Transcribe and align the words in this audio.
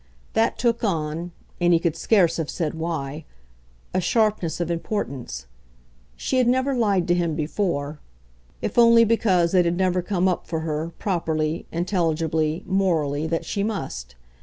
That 0.33 0.57
took 0.57 0.83
on 0.83 1.31
and 1.59 1.73
he 1.73 1.79
could 1.79 1.95
scarce 1.95 2.37
have 2.37 2.49
said 2.49 2.73
why 2.73 3.23
a 3.93 4.01
sharpness 4.01 4.59
of 4.59 4.71
importance: 4.71 5.45
she 6.15 6.39
had 6.39 6.47
never 6.47 6.73
lied 6.73 7.07
to 7.09 7.13
him 7.13 7.35
before 7.35 7.99
if 8.63 8.79
only 8.79 9.03
because 9.03 9.53
it 9.53 9.63
had 9.63 9.77
never 9.77 10.01
come 10.01 10.27
up 10.27 10.47
for 10.47 10.61
her, 10.61 10.89
properly, 10.97 11.67
intelligibly, 11.71 12.63
morally, 12.65 13.27
that 13.27 13.45
she 13.45 13.61
must. 13.61 14.15